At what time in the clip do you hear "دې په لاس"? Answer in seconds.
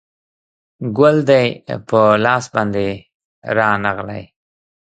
1.29-2.45